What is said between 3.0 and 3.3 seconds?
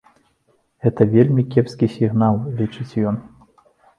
ён.